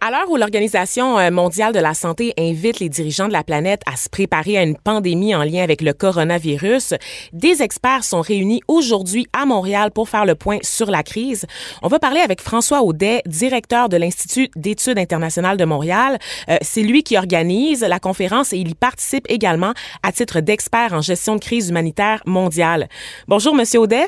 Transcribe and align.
À 0.00 0.10
l'heure 0.10 0.28
où 0.30 0.36
l'Organisation 0.36 1.18
euh, 1.18 1.30
mondiale 1.30 1.72
de 1.72 1.78
la 1.78 1.94
santé 1.94 2.32
invite 2.38 2.80
les 2.80 2.88
dirigeants 2.88 3.28
de 3.28 3.32
la 3.32 3.44
planète 3.44 3.82
à 3.86 3.96
se 3.96 4.08
préparer 4.08 4.56
à 4.58 4.62
une 4.62 4.76
pandémie 4.76 5.34
en 5.34 5.44
lien 5.44 5.62
avec 5.62 5.80
le 5.80 5.92
coronavirus, 5.92 6.94
des 7.32 7.62
experts 7.62 8.04
sont 8.04 8.20
réunis 8.20 8.60
aujourd'hui 8.68 9.26
à 9.32 9.46
Montréal 9.46 9.90
pour 9.92 10.08
faire 10.08 10.24
le 10.24 10.34
point 10.34 10.58
sur 10.62 10.90
la 10.90 11.02
crise. 11.02 11.46
On 11.82 11.88
va 11.88 11.98
parler 11.98 12.20
avec 12.20 12.40
François 12.40 12.82
Audet, 12.82 13.22
directeur 13.26 13.88
de 13.88 13.96
l'Institut 13.96 14.48
d'études 14.56 14.98
internationales 14.98 15.56
de 15.56 15.64
Montréal. 15.64 16.18
Euh, 16.48 16.56
c'est 16.62 16.82
lui 16.82 17.02
qui 17.02 17.16
organise 17.16 17.82
la 17.82 18.00
conférence 18.00 18.52
et 18.52 18.58
il 18.58 18.68
y 18.68 18.74
participe 18.74 19.26
également 19.28 19.72
à 20.02 20.12
titre 20.12 20.40
d'expert 20.40 20.92
en 20.92 21.00
gestion 21.00 21.36
de 21.36 21.40
crise 21.40 21.70
humanitaire 21.70 22.22
mondiale. 22.26 22.88
Bonjour, 23.28 23.54
Monsieur 23.54 23.80
Audet. 23.80 24.06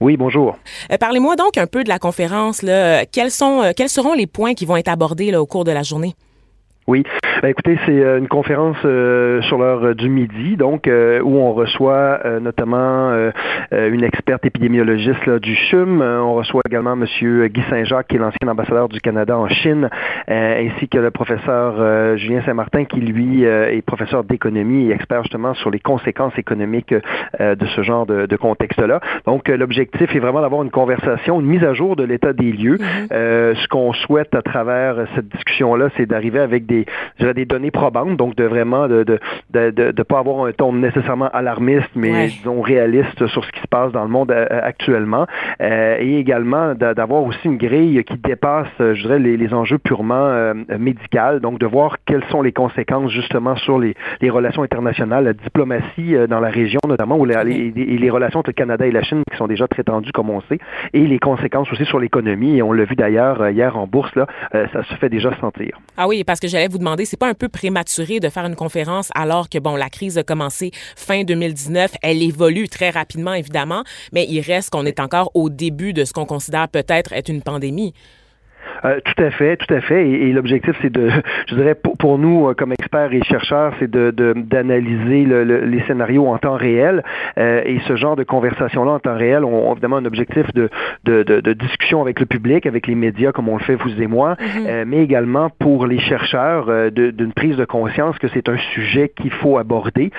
Oui, 0.00 0.18
bonjour. 0.18 0.58
Euh, 0.92 0.98
parlez-moi 0.98 1.36
donc 1.36 1.56
un 1.56 1.66
peu 1.66 1.82
de 1.82 1.88
la 1.88 1.98
conférence. 1.98 2.60
Quels, 2.60 3.30
sont, 3.30 3.62
euh, 3.62 3.72
quels 3.74 3.88
seront 3.88 4.12
les 4.12 4.26
points 4.26 4.54
qui 4.54 4.66
vont 4.66 4.76
être 4.76 4.88
abordés 4.88 5.34
au 5.34 5.46
cours 5.46 5.64
de 5.64 5.72
la 5.72 5.82
journée? 5.82 6.14
Oui. 6.86 7.04
Ben, 7.42 7.48
écoutez, 7.48 7.78
c'est 7.84 8.00
euh, 8.00 8.18
une 8.18 8.28
conférence 8.28 8.76
euh, 8.84 9.42
sur 9.42 9.58
l'heure 9.58 9.84
euh, 9.84 9.94
du 9.94 10.08
midi, 10.08 10.56
donc 10.56 10.86
où 10.86 11.38
on 11.38 11.52
reçoit 11.52 12.20
notamment 12.40 13.12
une 13.72 14.04
experte 14.04 14.44
épidémiologiste 14.44 15.26
là, 15.26 15.38
du 15.38 15.54
CHUM. 15.54 16.00
on 16.00 16.34
reçoit 16.34 16.62
également 16.68 16.92
M. 16.92 17.04
Guy 17.48 17.62
Saint-Jacques, 17.68 18.08
qui 18.08 18.16
est 18.16 18.18
l'ancien 18.18 18.48
ambassadeur 18.48 18.88
du 18.88 19.00
Canada 19.00 19.36
en 19.36 19.48
Chine, 19.48 19.88
ainsi 20.28 20.88
que 20.88 20.98
le 20.98 21.10
professeur 21.10 22.16
Julien 22.16 22.42
Saint-Martin, 22.44 22.84
qui 22.84 23.00
lui 23.00 23.44
est 23.44 23.84
professeur 23.84 24.24
d'économie 24.24 24.88
et 24.88 24.92
expert 24.92 25.22
justement 25.22 25.54
sur 25.54 25.70
les 25.70 25.80
conséquences 25.80 26.36
économiques 26.38 26.94
de 27.40 27.66
ce 27.74 27.82
genre 27.82 28.06
de, 28.06 28.26
de 28.26 28.36
contexte-là. 28.36 29.00
Donc, 29.26 29.48
l'objectif 29.48 30.14
est 30.14 30.20
vraiment 30.20 30.42
d'avoir 30.42 30.62
une 30.62 30.70
conversation, 30.70 31.40
une 31.40 31.46
mise 31.46 31.64
à 31.64 31.74
jour 31.74 31.96
de 31.96 32.04
l'état 32.04 32.32
des 32.32 32.52
lieux. 32.52 32.76
Mm-hmm. 32.76 33.56
ce 33.56 33.68
qu'on 33.68 33.92
souhaite 33.92 34.34
à 34.34 34.42
travers 34.42 35.06
cette 35.14 35.28
discussion-là, 35.28 35.88
c'est 35.96 36.06
d'arriver 36.06 36.40
avec 36.40 36.66
des 36.66 36.75
des, 36.84 37.34
des 37.34 37.44
données 37.44 37.70
probantes, 37.70 38.16
donc 38.16 38.34
de 38.36 38.44
vraiment 38.44 38.88
de 38.88 39.04
de, 39.04 39.18
de, 39.70 39.92
de, 39.92 40.02
pas 40.02 40.18
avoir 40.18 40.46
un 40.46 40.52
ton 40.52 40.72
nécessairement 40.72 41.28
alarmiste, 41.28 41.90
mais 41.94 42.28
disons 42.28 42.60
réaliste 42.60 43.26
sur 43.26 43.44
ce 43.44 43.52
qui 43.52 43.60
se 43.60 43.66
passe 43.68 43.92
dans 43.92 44.02
le 44.02 44.10
monde 44.10 44.30
euh, 44.30 44.46
actuellement, 44.50 45.26
euh, 45.60 45.96
et 46.00 46.18
également 46.18 46.74
d'avoir 46.74 47.22
aussi 47.22 47.44
une 47.44 47.56
grille 47.56 48.02
qui 48.04 48.16
dépasse, 48.18 48.68
je 48.78 49.00
dirais, 49.00 49.18
les, 49.18 49.36
les 49.36 49.54
enjeux 49.54 49.78
purement 49.78 50.14
euh, 50.14 50.54
médicaux, 50.78 51.38
donc 51.40 51.58
de 51.58 51.66
voir 51.66 51.96
quelles 52.06 52.24
sont 52.30 52.42
les 52.42 52.52
conséquences 52.52 53.12
justement 53.12 53.56
sur 53.56 53.78
les, 53.78 53.94
les 54.20 54.30
relations 54.30 54.62
internationales, 54.62 55.24
la 55.24 55.32
diplomatie 55.32 56.14
dans 56.28 56.40
la 56.40 56.48
région 56.48 56.80
notamment, 56.86 57.16
ou 57.16 57.24
les, 57.24 58.10
relations 58.10 58.40
entre 58.40 58.50
le 58.50 58.54
Canada 58.54 58.86
et 58.86 58.90
la 58.90 59.02
Chine 59.02 59.22
qui 59.30 59.36
sont 59.36 59.46
déjà 59.46 59.66
très 59.68 59.82
tendues 59.82 60.12
comme 60.12 60.30
on 60.30 60.40
sait, 60.42 60.58
et 60.92 61.06
les 61.06 61.18
conséquences 61.18 61.70
aussi 61.72 61.84
sur 61.84 61.98
l'économie, 61.98 62.56
et 62.56 62.62
on 62.62 62.72
l'a 62.72 62.84
vu 62.84 62.94
d'ailleurs 62.94 63.48
hier 63.50 63.76
en 63.76 63.86
bourse, 63.86 64.14
là, 64.14 64.26
ça 64.52 64.82
se 64.84 64.94
fait 64.96 65.08
déjà 65.08 65.34
sentir. 65.40 65.78
Ah 65.96 66.06
oui, 66.08 66.24
parce 66.24 66.40
que 66.40 66.48
j'allais 66.48 66.65
vous 66.68 66.78
demander, 66.78 67.04
c'est 67.04 67.16
pas 67.16 67.28
un 67.28 67.34
peu 67.34 67.48
prématuré 67.48 68.20
de 68.20 68.28
faire 68.28 68.44
une 68.44 68.56
conférence 68.56 69.10
alors 69.14 69.48
que, 69.48 69.58
bon, 69.58 69.76
la 69.76 69.90
crise 69.90 70.18
a 70.18 70.22
commencé 70.22 70.70
fin 70.96 71.24
2019, 71.24 71.92
elle 72.02 72.22
évolue 72.22 72.68
très 72.68 72.90
rapidement, 72.90 73.34
évidemment, 73.34 73.84
mais 74.12 74.26
il 74.28 74.40
reste 74.40 74.70
qu'on 74.70 74.86
est 74.86 75.00
encore 75.00 75.30
au 75.34 75.50
début 75.50 75.92
de 75.92 76.04
ce 76.04 76.12
qu'on 76.12 76.26
considère 76.26 76.68
peut-être 76.68 77.12
être 77.12 77.28
une 77.28 77.42
pandémie. 77.42 77.94
Euh, 78.84 79.00
tout 79.04 79.22
à 79.22 79.30
fait, 79.30 79.56
tout 79.56 79.72
à 79.72 79.80
fait. 79.80 80.08
Et, 80.08 80.32
l'objectif, 80.32 80.76
c'est 80.82 80.92
de, 80.92 81.08
je 81.48 81.54
dirais, 81.54 81.74
pour, 81.74 81.96
pour 81.96 82.18
nous, 82.18 82.48
euh, 82.48 82.54
comme 82.54 82.72
experts 82.72 83.12
et 83.12 83.22
chercheurs, 83.22 83.72
c'est 83.78 83.90
de, 83.90 84.10
d'analyser 84.10 85.24
le, 85.24 85.42
les 85.42 85.80
scénarios 85.82 86.26
en 86.26 86.38
temps 86.38 86.56
réel. 86.56 87.02
Euh, 87.38 87.62
et 87.64 87.80
ce 87.86 87.96
genre 87.96 88.16
de 88.16 88.24
conversation-là 88.24 88.92
en 88.92 88.98
temps 88.98 89.16
réel 89.16 89.44
ont 89.44 89.72
évidemment 89.72 89.96
un 89.96 90.04
objectif 90.04 90.52
de, 90.54 90.68
de, 91.04 91.22
de, 91.22 91.52
discussion 91.52 92.02
avec 92.02 92.20
le 92.20 92.26
public, 92.26 92.66
avec 92.66 92.86
les 92.86 92.94
médias, 92.94 93.32
comme 93.32 93.48
on 93.48 93.56
le 93.56 93.62
fait 93.62 93.76
vous 93.76 94.00
et 94.00 94.06
moi, 94.06 94.34
mm-hmm. 94.34 94.84
mais 94.84 94.98
également 95.02 95.50
pour 95.58 95.86
les 95.86 95.98
chercheurs 95.98 96.90
d'une 96.92 97.32
prise 97.32 97.56
de 97.56 97.64
conscience 97.64 98.18
que 98.18 98.28
c'est 98.28 98.48
un 98.48 98.58
sujet 98.74 99.08
qu'il 99.08 99.30
faut 99.30 99.58
aborder. 99.58 100.10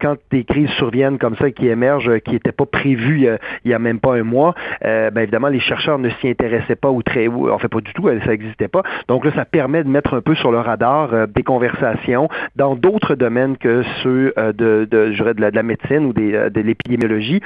quand 0.00 0.16
des 0.30 0.44
crises 0.44 0.70
surviennent 0.70 1.18
comme 1.18 1.36
ça, 1.36 1.50
qui 1.50 1.68
émergent, 1.68 2.18
qui 2.20 2.32
n'étaient 2.32 2.52
pas 2.52 2.66
prévues 2.66 3.28
il 3.64 3.70
y 3.70 3.74
a 3.74 3.78
même 3.78 4.00
pas 4.00 4.14
un 4.14 4.22
mois, 4.22 4.54
ben 4.82 5.18
évidemment, 5.18 5.48
les 5.48 5.60
chercheurs 5.60 5.98
ne 5.98 6.08
s'y 6.10 6.28
intéressaient 6.28 6.76
pas 6.76 6.90
ou 6.90 7.02
très, 7.02 7.28
ou, 7.28 7.50
en 7.50 7.58
fait 7.58 7.68
pas 7.68 7.80
du 7.80 7.92
tout 7.96 8.08
ça 8.08 8.30
n'existait 8.30 8.68
pas. 8.68 8.82
Donc 9.08 9.24
là, 9.24 9.32
ça 9.34 9.44
permet 9.44 9.82
de 9.82 9.88
mettre 9.88 10.14
un 10.14 10.20
peu 10.20 10.34
sur 10.34 10.52
le 10.52 10.60
radar 10.60 11.12
euh, 11.12 11.26
des 11.26 11.42
conversations 11.42 12.28
dans 12.54 12.76
d'autres 12.76 13.14
domaines 13.14 13.56
que 13.56 13.82
ceux 14.02 14.32
euh, 14.38 14.52
de, 14.52 14.86
de, 14.88 15.12
je 15.12 15.16
dirais 15.16 15.34
de, 15.34 15.40
la, 15.40 15.62
médecine 15.62 16.06
ou 16.06 16.12
des, 16.12 16.34
euh, 16.34 16.50
de 16.50 16.60
l'épidémiologie, 16.60 17.40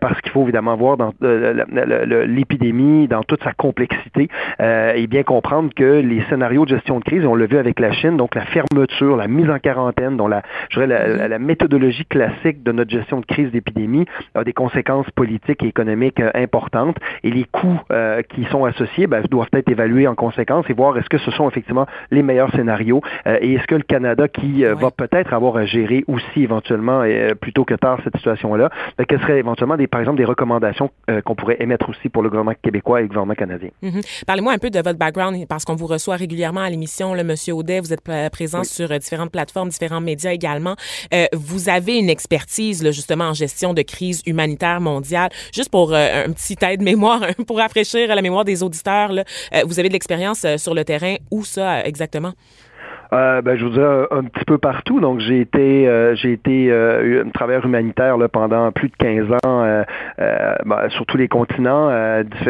parce 0.00 0.20
qu'il 0.20 0.30
faut 0.30 0.42
évidemment 0.42 0.76
voir 0.76 0.96
dans 0.96 1.12
l'épidémie 1.20 3.08
dans 3.08 3.22
toute 3.22 3.42
sa 3.42 3.52
complexité 3.52 4.28
et 4.60 5.06
bien 5.06 5.22
comprendre 5.22 5.70
que 5.74 6.00
les 6.00 6.22
scénarios 6.28 6.64
de 6.64 6.70
gestion 6.70 6.98
de 6.98 7.04
crise, 7.04 7.24
on 7.24 7.34
l'a 7.34 7.46
vu 7.46 7.56
avec 7.56 7.80
la 7.80 7.92
Chine, 7.92 8.16
donc 8.16 8.34
la 8.34 8.44
fermeture, 8.44 9.16
la 9.16 9.28
mise 9.28 9.48
en 9.48 9.58
quarantaine, 9.58 10.16
dont 10.16 10.28
la, 10.28 10.42
je 10.68 10.80
dirais 10.80 10.86
la, 10.86 11.28
la 11.28 11.38
méthodologie 11.38 12.04
classique 12.04 12.62
de 12.62 12.72
notre 12.72 12.90
gestion 12.90 13.20
de 13.20 13.26
crise 13.26 13.50
d'épidémie 13.50 14.04
a 14.34 14.44
des 14.44 14.52
conséquences 14.52 15.10
politiques 15.10 15.62
et 15.62 15.68
économiques 15.68 16.20
importantes 16.34 16.96
et 17.22 17.30
les 17.30 17.44
coûts 17.44 17.80
qui 18.28 18.44
sont 18.50 18.64
associés 18.64 19.06
ben, 19.06 19.22
doivent 19.30 19.48
être 19.52 19.70
évalués 19.70 19.93
en 20.06 20.14
conséquence 20.14 20.66
et 20.68 20.72
voir 20.72 20.96
est-ce 20.98 21.08
que 21.08 21.18
ce 21.18 21.30
sont 21.30 21.48
effectivement 21.48 21.86
les 22.10 22.22
meilleurs 22.22 22.50
scénarios 22.52 23.00
euh, 23.26 23.38
et 23.40 23.54
est-ce 23.54 23.66
que 23.66 23.74
le 23.74 23.82
Canada 23.82 24.28
qui 24.28 24.64
euh, 24.64 24.74
va 24.74 24.90
peut-être 24.90 25.32
avoir 25.32 25.56
à 25.56 25.66
gérer 25.66 26.04
aussi 26.08 26.42
éventuellement 26.42 27.02
euh, 27.02 27.34
plutôt 27.34 27.64
que 27.64 27.74
tard 27.74 28.00
cette 28.04 28.16
situation-là, 28.16 28.70
ben, 28.98 29.04
quelles 29.06 29.20
seraient 29.20 29.38
éventuellement 29.38 29.76
des, 29.76 29.86
par 29.86 30.00
exemple 30.00 30.18
des 30.18 30.24
recommandations 30.24 30.90
qu'on 31.24 31.34
pourrait 31.34 31.56
émettre 31.60 31.88
aussi 31.88 32.08
pour 32.08 32.22
le 32.22 32.28
gouvernement 32.28 32.56
québécois 32.60 33.00
et 33.00 33.02
le 33.02 33.08
gouvernement 33.08 33.34
canadien? 33.34 33.70
Mm-hmm. 33.82 34.24
Parlez-moi 34.26 34.52
un 34.52 34.58
peu 34.58 34.70
de 34.70 34.78
votre 34.80 34.98
background 34.98 35.46
parce 35.48 35.64
qu'on 35.64 35.76
vous 35.76 35.86
reçoit 35.86 36.16
régulièrement 36.16 36.60
à 36.60 36.70
l'émission, 36.70 37.14
le 37.14 37.24
Monsieur 37.24 37.54
Audet, 37.54 37.80
vous 37.80 37.92
êtes 37.92 38.02
présent 38.30 38.64
sur 38.64 38.88
différentes 38.98 39.30
plateformes, 39.30 39.68
différents 39.68 40.00
médias 40.00 40.32
également. 40.32 40.76
vous 41.32 41.68
avez 41.68 41.98
une 41.98 42.10
expertise 42.10 42.84
justement 42.90 43.24
en 43.24 43.34
gestion 43.34 43.74
de 43.74 43.82
crise 43.82 44.22
humanitaire 44.26 44.80
mondiale. 44.80 45.30
Juste 45.52 45.70
pour 45.70 45.94
un 45.94 46.32
petit 46.32 46.56
aide-mémoire, 46.62 47.20
pour 47.46 47.58
rafraîchir 47.58 48.14
la 48.14 48.22
mémoire 48.22 48.44
des 48.44 48.62
auditeurs, 48.62 49.12
là, 49.12 49.24
vous 49.66 49.78
avez 49.78 49.83
l'expérience 49.92 50.44
euh, 50.44 50.56
sur 50.56 50.74
le 50.74 50.84
terrain. 50.84 51.16
Où 51.30 51.44
ça 51.44 51.84
exactement? 51.84 52.32
Euh, 53.14 53.42
ben, 53.42 53.56
je 53.56 53.64
vous 53.64 53.70
dirais 53.70 54.06
un, 54.10 54.24
petit 54.24 54.44
peu 54.44 54.58
partout. 54.58 55.00
Donc, 55.00 55.20
j'ai 55.20 55.40
été, 55.40 55.88
euh, 55.88 56.16
j'ai 56.16 56.32
été 56.32 56.68
euh, 56.70 57.22
travailleur 57.32 57.64
humanitaire 57.64 58.16
là, 58.16 58.28
pendant 58.28 58.72
plus 58.72 58.88
de 58.88 58.96
15 58.96 59.30
ans 59.44 59.62
euh, 59.64 59.84
ben, 60.18 60.88
sur 60.88 61.06
tous 61.06 61.16
les 61.16 61.28
continents, 61.28 61.90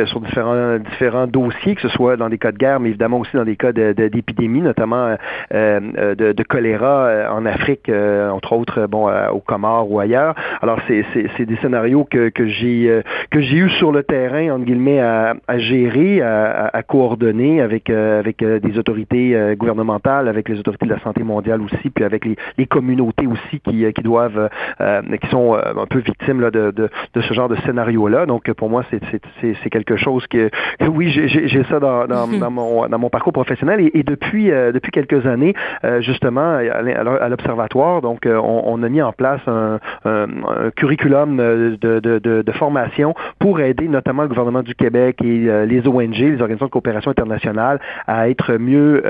sur 0.07 0.21
différents, 0.21 0.79
différents 0.79 1.27
dossiers, 1.27 1.75
que 1.75 1.83
ce 1.83 1.89
soit 1.89 2.17
dans 2.17 2.31
des 2.31 2.39
cas 2.39 2.53
de 2.53 2.57
guerre, 2.57 2.81
mais 2.81 2.89
évidemment 2.89 3.19
aussi 3.19 3.37
dans 3.37 3.45
des 3.45 3.57
cas 3.57 3.73
d'épidémie, 3.73 4.63
notamment 4.63 5.17
de, 5.53 6.33
de, 6.33 6.43
choléra 6.43 7.31
en 7.31 7.45
Afrique, 7.45 7.91
entre 7.91 8.53
autres, 8.55 8.87
bon, 8.87 9.11
au 9.31 9.41
Comores 9.41 9.91
ou 9.91 10.01
ailleurs. 10.01 10.35
Alors, 10.63 10.79
c'est, 10.89 11.05
des 11.45 11.57
scénarios 11.57 12.05
que, 12.05 12.31
que 12.31 12.47
j'ai 12.47 13.03
que 13.31 13.41
j'ai 13.41 13.57
eu 13.57 13.71
sur 13.71 13.93
le 13.93 14.03
terrain, 14.03 14.51
entre 14.51 14.65
guillemets, 14.65 15.01
à, 15.01 15.35
à 15.47 15.59
gérer, 15.59 16.23
à, 16.23 16.71
à, 16.73 16.83
coordonner 16.83 17.61
avec, 17.61 17.91
avec 17.91 18.43
des 18.45 18.79
autorités 18.79 19.55
gouvernementales, 19.57 20.29
avec 20.29 20.49
les 20.55 20.61
autorités 20.61 20.87
de 20.87 20.93
la 20.93 21.01
santé 21.01 21.23
mondiale 21.23 21.61
aussi, 21.63 21.91
puis 21.91 22.05
avec 22.05 22.25
les, 22.25 22.37
les 22.59 22.67
communautés 22.67 23.27
aussi 23.27 23.61
qui, 23.61 23.93
qui 23.93 24.03
doivent, 24.03 24.49
euh, 24.81 25.03
qui 25.21 25.29
sont 25.29 25.55
euh, 25.55 25.61
un 25.77 25.87
peu 25.87 25.99
victimes 25.99 26.41
là, 26.41 26.51
de, 26.51 26.71
de, 26.71 26.91
de, 27.15 27.21
ce 27.21 27.35
genre 27.35 27.49
de 27.49 27.57
scénario-là. 27.57 28.27
Donc 28.27 28.51
pour 28.53 28.71
moi, 28.71 28.85
c'est 28.91 29.71
quelque 29.71 29.97
chose 29.97 30.27
que, 30.27 30.51
que 30.79 30.87
oui, 30.87 31.11
j'ai 31.11 31.65
ça 31.65 31.81
dans, 31.81 32.07
dans, 32.07 32.27
dans, 32.27 32.51
mon, 32.51 32.89
dans 32.89 32.99
mon 32.99 33.11
parcours 33.11 33.33
professionnel 33.33 33.81
et, 33.81 33.91
et 33.99 34.03
depuis, 34.03 34.51
euh, 34.51 34.73
depuis 34.73 34.93
quelques 34.93 35.27
années, 35.27 35.55
justement, 36.01 36.55
à 36.57 37.29
l'Observatoire, 37.29 38.01
donc 38.03 38.27
on, 38.27 38.63
on, 38.67 38.83
a 38.83 38.89
mis 38.89 39.03
en 39.03 39.13
place 39.13 39.41
un, 39.47 39.79
un, 40.05 40.27
un 40.47 40.71
curriculum 40.71 41.37
de, 41.37 41.79
de, 41.81 42.19
de, 42.19 42.43
de, 42.43 42.53
formation 42.53 43.15
pour 43.39 43.61
aider 43.61 43.89
notamment 43.89 44.23
le 44.23 44.29
gouvernement 44.29 44.63
du 44.63 44.75
Québec 44.75 45.21
et 45.23 45.67
les 45.67 45.87
ONG, 45.87 46.15
les 46.15 46.33
organisations 46.35 46.67
de 46.67 46.71
coopération 46.71 47.11
internationale, 47.11 47.81
à 48.07 48.29
être 48.29 48.55
mieux, 48.55 49.03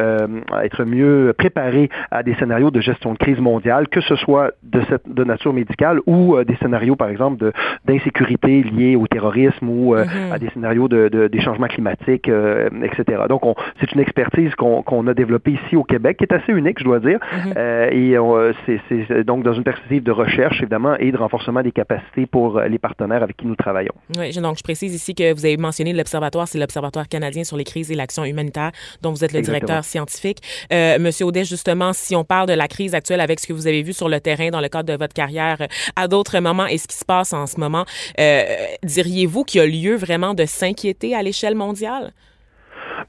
à 0.53 0.65
être 0.65 0.85
mieux 0.85 1.34
préparer 1.35 1.89
à 2.11 2.23
des 2.23 2.35
scénarios 2.37 2.71
de 2.71 2.81
gestion 2.81 3.13
de 3.13 3.19
crise 3.19 3.39
mondiale, 3.39 3.89
que 3.89 4.01
ce 4.01 4.17
soit 4.17 4.53
de, 4.63 4.83
cette, 4.89 5.09
de 5.09 5.25
nature 5.25 5.53
médicale 5.53 6.01
ou 6.07 6.37
euh, 6.37 6.45
des 6.45 6.57
scénarios, 6.57 6.97
par 6.97 7.09
exemple, 7.09 7.53
d'insécurité 7.85 8.63
liés 8.63 8.97
au 8.97 9.07
terrorisme 9.07 9.69
ou 9.69 9.95
euh, 9.95 10.05
mm-hmm. 10.05 10.33
à 10.33 10.39
des 10.39 10.49
scénarios 10.51 10.89
de, 10.89 11.09
de 11.09 11.29
des 11.29 11.41
changements 11.41 11.67
climatiques, 11.69 12.29
euh, 12.29 12.69
etc. 12.83 13.23
Donc, 13.29 13.43
c'est 13.81 13.93
une 13.93 14.01
expertise 14.01 14.55
qu'on 14.55 15.07
a 15.07 15.15
développée 15.15 15.53
ici 15.65 15.77
au 15.77 15.85
Québec, 15.85 16.19
qui 16.19 16.25
est 16.25 16.33
assez 16.33 16.53
unique, 16.53 16.79
je 16.79 16.85
dois 16.85 17.01
dire. 17.01 17.19
Mm-hmm. 17.19 17.93
et 17.93 19.05
c'est 19.09 19.25
donc 19.25 19.45
dans 19.45 19.55
une 19.55 19.65
perspective 19.65 20.03
de 20.03 20.11
recherche, 20.11 20.61
évidemment, 20.61 20.97
et 20.99 21.13
de 21.13 21.17
renforcement 21.17 21.63
des 21.63 21.73
capacités 21.73 22.27
pour 22.27 22.61
les 22.61 22.79
partenaires 22.79 23.23
avec 23.23 23.37
qui 23.37 23.47
nous 23.47 23.57
travaillons. 23.57 23.95
Oui, 24.19 24.33
donc 24.41 24.59
je 24.59 24.63
précise 24.63 24.95
ici 24.95 25.15
que 25.15 25.33
vous 25.35 25.45
avez 25.45 25.57
mentionné 25.57 25.93
l'Observatoire, 25.93 26.49
c'est 26.49 26.59
l'Observatoire 26.59 27.09
canadien 27.09 27.45
sur 27.45 27.57
les 27.57 27.65
crises 27.65 27.91
et 27.91 27.95
l'action 27.95 28.25
humanitaire, 28.25 28.71
dont 29.03 29.11
vous 29.11 29.25
êtes 29.25 29.33
le 29.33 29.41
directeur 29.41 29.85
scientifique. 29.85 30.39
Monsieur 30.71 31.14
Audet, 31.23 31.45
justement, 31.45 31.93
si 31.93 32.17
on 32.17 32.25
parle 32.25 32.49
de 32.49 32.55
la 32.55 32.67
crise 32.69 32.95
actuelle 32.95 33.21
avec 33.21 33.41
ce 33.41 33.47
que 33.47 33.53
vous 33.53 33.67
avez 33.67 33.83
vu 33.83 33.93
sur 33.93 34.09
le 34.09 34.21
terrain 34.21 34.51
dans 34.51 34.61
le 34.61 34.69
cadre 34.69 34.93
de 34.93 34.99
votre 34.99 35.15
carrière 35.15 35.59
euh, 35.61 35.67
à 35.97 36.09
d'autres 36.09 36.39
moments 36.41 36.67
et 36.67 36.79
ce 36.79 36.89
qui 36.89 36.97
se 36.97 37.05
passe 37.05 37.33
en 37.33 37.47
ce 37.47 37.61
moment, 37.61 37.85
euh, 38.19 38.45
diriez-vous 38.83 39.45
qu'il 39.45 39.61
y 39.61 39.63
a 39.63 39.67
lieu 39.67 39.97
vraiment 39.97 40.35
de 40.35 40.47
s'inquiéter 40.47 41.15
à 41.15 41.23
l'échelle 41.23 41.55
mondiale? 41.55 42.13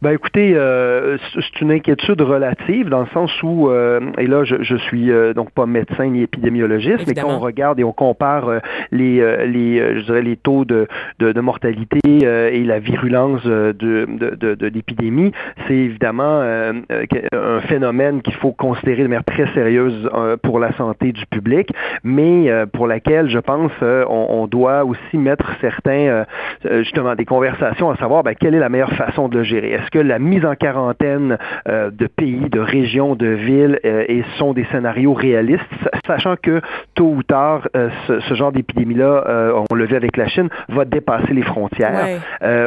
Ben 0.01 0.11
écoutez, 0.11 0.53
euh, 0.55 1.17
c'est 1.33 1.61
une 1.61 1.71
inquiétude 1.71 2.21
relative 2.21 2.89
dans 2.89 3.01
le 3.01 3.07
sens 3.13 3.31
où, 3.43 3.69
euh, 3.69 3.99
et 4.17 4.27
là 4.27 4.43
je, 4.43 4.61
je 4.61 4.75
suis 4.75 5.09
euh, 5.09 5.33
donc 5.33 5.51
pas 5.51 5.65
médecin 5.65 6.07
ni 6.07 6.23
épidémiologiste, 6.23 7.07
mais 7.07 7.13
quand 7.13 7.29
on 7.29 7.39
regarde 7.39 7.79
et 7.79 7.83
on 7.83 7.93
compare 7.93 8.49
les, 8.91 9.19
les, 9.47 9.99
je 9.99 10.05
dirais 10.05 10.21
les 10.21 10.35
taux 10.35 10.65
de, 10.65 10.87
de, 11.19 11.31
de 11.31 11.41
mortalité 11.41 11.99
et 12.05 12.63
la 12.63 12.79
virulence 12.79 13.43
de, 13.45 13.73
de, 13.79 14.55
de, 14.55 14.67
l'épidémie, 14.67 15.31
c'est 15.67 15.75
évidemment 15.75 16.41
un 16.41 17.59
phénomène 17.61 18.21
qu'il 18.21 18.33
faut 18.35 18.51
considérer 18.51 19.03
de 19.03 19.07
manière 19.07 19.23
très 19.23 19.47
sérieuse 19.53 20.09
pour 20.43 20.59
la 20.59 20.73
santé 20.73 21.11
du 21.11 21.25
public, 21.27 21.69
mais 22.03 22.49
pour 22.73 22.87
laquelle 22.87 23.29
je 23.29 23.39
pense 23.39 23.71
on, 23.81 24.27
on, 24.29 24.47
doit 24.47 24.83
aussi 24.85 25.17
mettre 25.17 25.51
certains 25.61 26.25
justement 26.63 27.15
des 27.15 27.25
conversations 27.25 27.89
à 27.89 27.95
savoir 27.97 28.23
ben, 28.23 28.33
quelle 28.35 28.55
est 28.55 28.59
la 28.59 28.69
meilleure 28.69 28.93
façon 28.93 29.27
de 29.29 29.37
le 29.39 29.43
gérer. 29.43 29.79
Est-ce 29.85 29.91
que 29.91 29.99
la 29.99 30.17
mise 30.17 30.43
en 30.45 30.55
quarantaine 30.55 31.37
euh, 31.69 31.91
de 31.91 32.07
pays, 32.07 32.49
de 32.49 32.59
régions, 32.59 33.15
de 33.15 33.27
villes 33.27 33.79
euh, 33.85 34.03
et 34.07 34.23
sont 34.39 34.53
des 34.53 34.65
scénarios 34.71 35.13
réalistes, 35.13 35.61
sachant 36.07 36.35
que 36.41 36.59
tôt 36.95 37.13
ou 37.15 37.21
tard, 37.21 37.67
euh, 37.75 37.89
ce, 38.07 38.33
genre 38.33 38.51
d'épidémie-là, 38.51 39.63
on 39.69 39.75
le 39.75 39.85
vu 39.85 39.95
avec 39.95 40.17
la 40.17 40.27
Chine, 40.27 40.49
va 40.69 40.85
dépasser 40.85 41.33
les 41.33 41.43
frontières, 41.43 42.19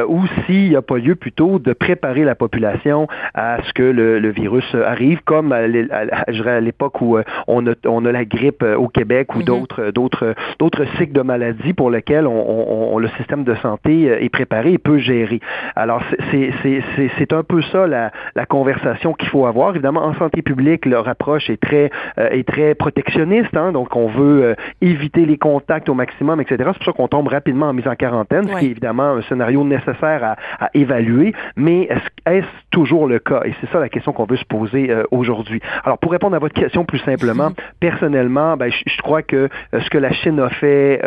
ou 0.07 0.21
s'il 0.45 0.69
n'y 0.69 0.75
a 0.75 0.81
pas 0.81 0.97
lieu 0.97 1.15
plutôt 1.15 1.59
de 1.59 1.73
préparer 1.73 2.23
la 2.23 2.35
population 2.35 3.07
à 3.33 3.57
ce 3.63 3.73
que 3.73 3.83
le, 3.83 4.29
virus 4.29 4.65
arrive, 4.75 5.21
comme 5.25 5.51
à, 5.51 5.67
l'époque 5.67 7.01
où 7.01 7.17
on 7.47 7.67
a, 7.67 7.71
on 7.85 8.05
a 8.05 8.11
la 8.11 8.25
grippe 8.25 8.63
au 8.63 8.87
Québec 8.87 9.35
ou 9.35 9.39
mm-hmm. 9.39 9.45
d'autres 9.45 9.91
d'autres 9.91 10.35
d'autres 10.57 10.85
cycles 10.97 11.13
de 11.13 11.21
maladies 11.21 11.73
pour 11.73 11.91
lesquels 11.91 12.25
on, 12.27 12.97
le 12.97 13.09
système 13.17 13.43
de 13.43 13.55
santé 13.55 14.05
est 14.23 14.29
préparé 14.29 14.73
et 14.73 14.77
peut 14.77 14.99
gérer. 14.99 15.39
Alors 15.75 16.01
c'est 16.31 17.08
un 17.31 17.43
peu 17.43 17.61
ça 17.61 17.87
la, 17.87 18.11
la 18.35 18.45
conversation 18.45 19.13
qu'il 19.13 19.29
faut 19.29 19.45
avoir. 19.45 19.71
Évidemment, 19.71 20.03
en 20.03 20.13
santé 20.15 20.41
publique, 20.41 20.85
leur 20.85 21.07
approche 21.07 21.49
est 21.49 21.61
très, 21.61 21.91
euh, 22.17 22.29
est 22.29 22.47
très 22.47 22.75
protectionniste, 22.75 23.55
hein, 23.55 23.71
donc 23.71 23.95
on 23.95 24.07
veut 24.07 24.43
euh, 24.43 24.55
éviter 24.81 25.25
les 25.25 25.37
contacts 25.37 25.89
au 25.89 25.93
maximum, 25.93 26.41
etc. 26.41 26.57
C'est 26.59 26.77
pour 26.77 26.85
ça 26.85 26.91
qu'on 26.93 27.07
tombe 27.07 27.27
rapidement 27.27 27.67
en 27.67 27.73
mise 27.73 27.87
en 27.87 27.95
quarantaine, 27.95 28.47
ce 28.47 28.59
qui 28.59 28.65
est 28.67 28.71
évidemment 28.71 29.11
un 29.15 29.21
scénario 29.23 29.63
nécessaire 29.63 30.23
à, 30.23 30.65
à 30.65 30.69
évaluer, 30.73 31.33
mais 31.55 31.83
est-ce 31.83 32.09
est 32.25 32.43
toujours 32.71 33.07
le 33.07 33.19
cas? 33.19 33.41
Et 33.45 33.53
c'est 33.59 33.69
ça 33.71 33.79
la 33.79 33.89
question 33.89 34.13
qu'on 34.13 34.25
veut 34.25 34.37
se 34.37 34.45
poser 34.45 34.91
euh, 34.91 35.03
aujourd'hui. 35.11 35.59
Alors, 35.83 35.97
pour 35.97 36.11
répondre 36.11 36.35
à 36.35 36.39
votre 36.39 36.53
question 36.53 36.85
plus 36.85 36.99
simplement, 36.99 37.51
personnellement, 37.79 38.55
ben, 38.55 38.71
je, 38.71 39.01
crois 39.01 39.23
que 39.23 39.49
ce 39.73 39.89
que 39.89 39.97
la 39.97 40.11
Chine 40.11 40.39
a 40.39 40.49
fait 40.49 41.01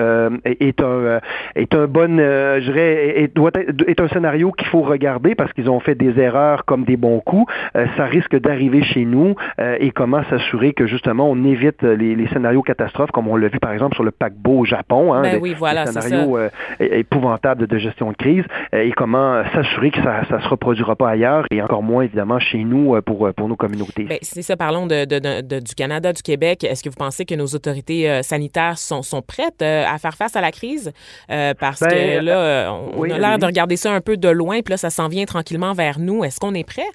est 0.44 0.81
un 0.82 1.20
est 1.55 1.75
un 1.75 1.87
bon, 1.87 2.19
je 2.19 2.60
dirais, 2.60 3.22
est, 3.22 3.34
doit 3.34 3.50
être, 3.55 3.88
est 3.88 4.00
un 4.00 4.08
scénario 4.08 4.52
qu'il 4.52 4.66
faut 4.69 4.82
regarder 4.82 5.34
parce 5.34 5.52
qu'ils 5.52 5.70
ont 5.70 5.81
fait 5.82 5.94
des 5.94 6.19
erreurs 6.19 6.64
comme 6.64 6.84
des 6.84 6.96
bons 6.96 7.20
coups. 7.20 7.52
Euh, 7.76 7.87
ça 7.96 8.05
risque 8.05 8.38
d'arriver 8.38 8.82
chez 8.82 9.05
nous 9.05 9.34
euh, 9.58 9.76
et 9.81 9.90
comment 9.90 10.23
s'assurer 10.31 10.73
que 10.73 10.87
justement 10.87 11.29
on 11.29 11.44
évite 11.44 11.82
les, 11.82 12.26
scénarios 12.29 12.62
catastrophes 12.62 13.11
comme 13.11 13.29
on 13.29 13.37
l'a 13.37 13.49
vu 13.49 13.58
par 13.58 13.73
exemple 13.73 13.94
sur 13.94 14.05
le 14.05 14.11
paquebot 14.11 14.61
au 14.61 14.64
Japon, 14.64 15.12
hein, 15.12 15.23
ben 15.23 15.38
oui, 15.40 15.55
voilà, 15.58 15.84
des 15.84 15.93
scénarios 15.93 16.38
euh, 16.38 16.49
épouvantables 16.79 17.67
de 17.67 17.79
gestion 17.79 18.12
de 18.12 18.17
crise 18.17 18.44
et 18.73 18.93
comment 18.93 19.43
s'assurer 19.52 19.90
que 19.90 20.02
ça 20.02 20.23
ne 20.31 20.40
se 20.40 20.49
reproduira 20.49 20.96
pas 20.96 21.11
ailleurs 21.11 21.44
et 21.50 21.61
encore 21.61 21.82
moins 21.82 22.05
évidemment 22.05 22.38
chez 22.38 22.64
nous 22.64 23.00
pour, 23.02 23.29
pour 23.34 23.49
nos 23.49 23.56
communautés. 23.56 24.05
Ben, 24.05 24.19
c'est 24.23 24.43
ça, 24.43 24.56
parlons 24.56 24.87
de, 24.87 25.05
de, 25.05 25.61
du 25.61 25.75
Canada, 25.75 26.12
du 26.12 26.23
Québec. 26.23 26.64
Est-ce 26.64 26.82
que 26.82 26.88
vous 26.88 26.96
pensez 26.96 27.25
que 27.25 27.34
nos 27.34 27.46
autorités 27.46 28.23
sanitaires 28.23 28.79
sont, 28.79 29.02
sont 29.02 29.23
prêtes 29.23 29.62
à 29.62 29.99
faire 29.99 30.14
face 30.14 30.37
à 30.37 30.40
la 30.40 30.52
crise? 30.52 30.93
parce 31.58 31.81
ben, 31.81 31.90
que 31.90 32.25
là, 32.25 32.73
on 32.96 33.02
a 33.02 33.19
l'air 33.19 33.38
de 33.38 33.46
regarder 33.46 33.76
ça 33.76 33.93
un 33.93 34.00
peu 34.00 34.17
de 34.17 34.29
loin, 34.29 34.61
puis 34.62 34.73
là, 34.73 34.76
ça 34.76 34.90
s'en 34.90 35.08
vient 35.08 35.25
tranquillement 35.25 35.71
vers 35.74 35.98
nous? 35.98 36.24
Est-ce 36.24 36.40
qu'on 36.40 36.54
est 36.54 36.64
prêt? 36.64 36.88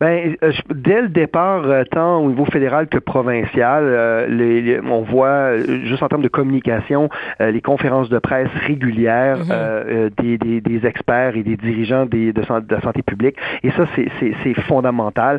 Ben, 0.00 0.36
euh, 0.42 0.52
dès 0.74 1.02
le 1.02 1.08
départ, 1.08 1.62
euh, 1.64 1.84
tant 1.90 2.18
au 2.18 2.28
niveau 2.28 2.44
fédéral 2.44 2.88
que 2.88 2.98
provincial, 2.98 3.84
euh, 3.84 4.26
les, 4.26 4.80
on 4.80 5.02
voit, 5.02 5.58
juste 5.84 6.02
en 6.02 6.08
termes 6.08 6.22
de 6.22 6.28
communication, 6.28 7.08
les 7.40 7.60
conférences 7.60 8.08
de 8.08 8.18
presse 8.18 8.48
régulières 8.66 9.38
mhm. 9.38 10.10
des, 10.18 10.38
des, 10.38 10.60
des, 10.60 10.86
experts 10.86 11.36
et 11.36 11.42
des 11.42 11.56
dirigeants 11.56 12.06
des, 12.06 12.32
de, 12.32 12.40
de 12.40 12.74
la 12.74 12.80
santé 12.80 13.02
publique. 13.02 13.36
Et 13.62 13.70
ça, 13.72 13.84
c'est 13.96 14.54
fondamental 14.62 15.38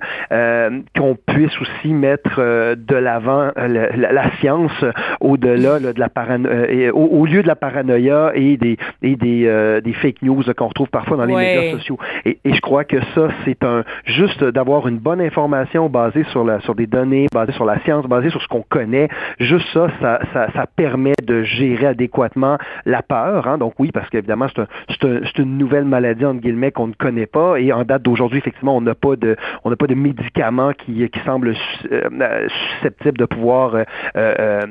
qu'on 0.97 1.15
puisse 1.15 1.59
aussi 1.61 1.93
mettre 1.93 2.75
de 2.75 2.95
l'avant 2.95 3.51
la, 3.55 4.31
science 4.39 4.85
au-delà 5.19 5.79
de 5.79 5.99
la 5.99 6.09
paranoïa, 6.09 6.93
au, 6.93 7.05
au, 7.05 7.25
lieu 7.25 7.43
de 7.43 7.47
la 7.47 7.55
paranoïa 7.55 8.31
et 8.35 8.57
des, 8.57 8.77
et 9.01 9.15
des, 9.15 9.81
des 9.83 9.93
fake 9.93 10.21
news 10.21 10.43
qu'on 10.55 10.67
retrouve 10.67 10.89
parfois 10.89 11.17
dans 11.17 11.25
les 11.25 11.35
médias 11.35 11.71
sociaux. 11.71 11.97
Et, 12.25 12.39
et 12.43 12.53
je 12.53 12.61
crois 12.61 12.83
que 12.83 12.97
ça, 13.15 13.29
c'est 13.45 13.63
un 13.63 13.83
juste 14.05 14.32
d'avoir 14.41 14.87
une 14.87 14.97
bonne 14.97 15.21
information 15.21 15.89
basée 15.89 16.23
sur, 16.31 16.43
la, 16.43 16.59
sur 16.61 16.75
des 16.75 16.87
données, 16.87 17.27
basée 17.33 17.53
sur 17.53 17.65
la 17.65 17.79
science, 17.81 18.05
basée 18.05 18.29
sur 18.29 18.41
ce 18.41 18.47
qu'on 18.47 18.63
connaît. 18.67 19.09
Juste 19.39 19.67
ça, 19.73 19.87
ça, 20.01 20.19
ça, 20.33 20.65
permet 20.75 21.13
de 21.23 21.43
gérer 21.43 21.87
adéquatement 21.87 22.57
la 22.85 23.01
peur. 23.01 23.47
Hein. 23.47 23.57
Donc 23.57 23.73
oui, 23.79 23.91
parce 23.91 24.09
qu'évidemment, 24.09 24.47
c'est 24.49 25.05
un, 25.05 25.21
une 25.37 25.57
nouvelle 25.57 25.85
maladie, 25.85 26.25
entre 26.25 26.41
guillemets, 26.41 26.71
qu'on 26.71 26.87
ne 26.87 26.93
connaît 26.93 27.25
pas. 27.25 27.59
Et 27.59 27.71
en 27.71 27.83
date 27.83 28.03
d'aujourd'hui, 28.03 28.39
effectivement, 28.39 28.75
on 28.75 28.81
n'a 28.81 28.95
pas 28.95 29.15
de 29.15 29.35
on 29.63 29.69
n'a 29.69 29.75
pas 29.75 29.87
de 29.87 29.95
médicaments 29.95 30.73
qui, 30.73 31.07
qui 31.09 31.19
semblent 31.25 31.55
euh, 31.91 32.47
susceptibles 32.73 33.17
de 33.17 33.25
pouvoir 33.25 33.75
euh, 33.75 33.83
euh, 34.15 34.61